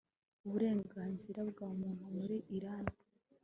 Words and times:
uburenganzira 0.45 1.39
bwa 1.51 1.67
muntu 1.79 2.03
muri 2.15 2.37
Irani 2.57 2.95